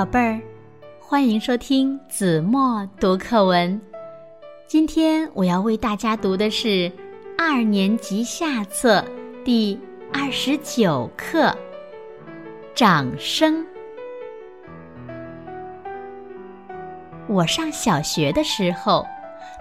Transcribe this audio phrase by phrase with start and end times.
[0.00, 0.40] 宝贝儿，
[0.98, 3.78] 欢迎收听子墨读课文。
[4.66, 6.90] 今天我要为大家读的是
[7.36, 9.04] 二年级下册
[9.44, 9.78] 第
[10.10, 11.48] 二十九课
[12.74, 13.62] 《掌声》。
[17.28, 19.04] 我上小学的时候，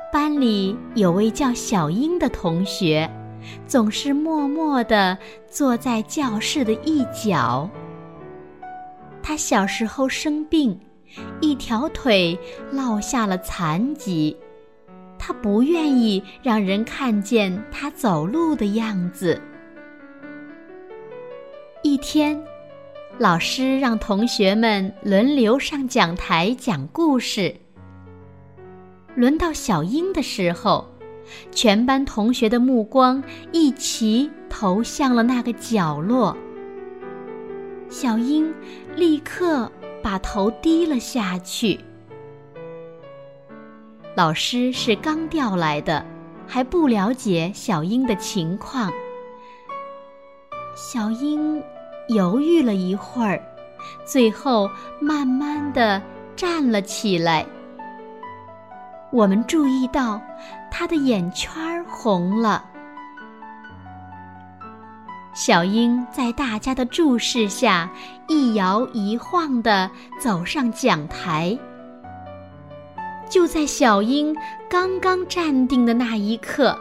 [0.10, 3.12] 班里有位叫小英的同学，
[3.68, 5.18] 总是默默地
[5.50, 7.70] 坐在教室的一角。
[9.30, 10.76] 他小时候生病，
[11.40, 12.36] 一条腿
[12.72, 14.36] 落下了残疾。
[15.20, 19.40] 他不愿意让人看见他走路的样子。
[21.84, 22.44] 一天，
[23.20, 27.56] 老师让同学们轮流上讲台讲故事。
[29.14, 30.90] 轮到小英的时候，
[31.52, 36.36] 全班同学的目光一齐投向了那个角落。
[37.90, 38.54] 小英
[38.96, 39.70] 立刻
[40.04, 41.80] 把头低了下去。
[44.16, 46.06] 老师是刚调来的，
[46.48, 48.92] 还不了解小英的情况。
[50.76, 51.62] 小英
[52.10, 53.42] 犹豫了一会儿，
[54.06, 54.70] 最后
[55.02, 56.02] 慢慢的
[56.36, 57.46] 站了起来。
[59.12, 60.22] 我们注意到
[60.70, 62.64] 她的眼圈红了。
[65.40, 67.90] 小英在大家的注视下，
[68.28, 71.58] 一摇一晃地走上讲台。
[73.30, 74.36] 就在小英
[74.70, 76.78] 刚刚站定的那一刻，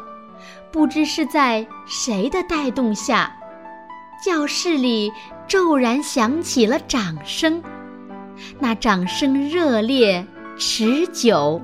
[0.72, 3.32] 不知是在谁的带动下，
[4.20, 5.12] 教室里
[5.46, 7.62] 骤然响起了掌声。
[8.58, 10.26] 那掌声热烈
[10.56, 11.62] 持久，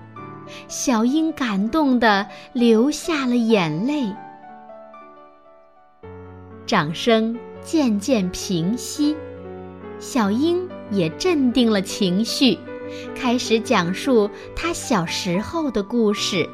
[0.69, 4.15] 小英感动的流下了眼泪。
[6.67, 9.15] 掌声渐渐平息，
[9.99, 12.59] 小英也镇定了情绪。
[13.15, 16.49] 开始讲述他小时候的故事。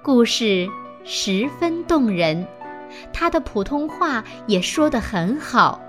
[0.00, 0.68] 故事
[1.02, 2.46] 十分动人，
[3.12, 5.80] 他的普通话也说得很好。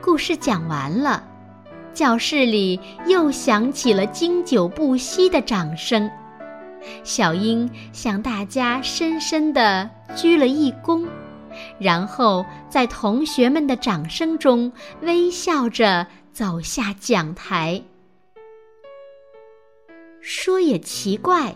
[0.00, 1.22] 故事讲完了，
[1.92, 6.10] 教室里又响起了经久不息的掌声。
[7.04, 11.06] 小英向大家深深地鞠了一躬，
[11.78, 14.72] 然后在同学们的掌声中
[15.02, 16.04] 微笑着。
[16.34, 17.80] 走下讲台，
[20.20, 21.54] 说也奇怪，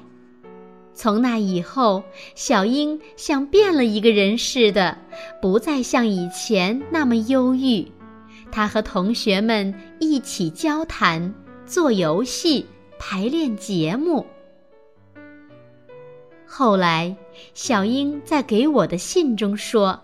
[0.95, 2.05] 从那以后，
[2.37, 4.97] 小英像变了一个人似的，
[5.43, 7.91] 不再像以前那么忧郁。
[8.53, 11.35] 她和同学们一起交谈、
[11.67, 12.65] 做游戏、
[13.01, 14.25] 排练节目。
[16.51, 17.15] 后来，
[17.53, 20.01] 小英在给我的信中说。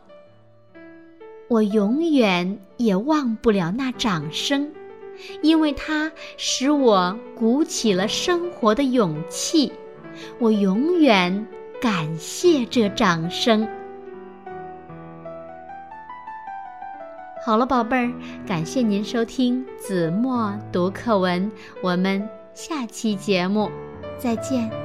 [1.49, 4.71] 我永远也忘不了那掌声，
[5.43, 9.73] 因为它使我鼓起了生活的勇气。
[10.39, 11.47] 我永远
[11.81, 13.67] 感谢这掌声。
[17.45, 18.13] 好了，宝贝儿，
[18.47, 21.51] 感谢您收听子墨读课文，
[21.83, 23.71] 我们下期节目
[24.19, 24.84] 再见。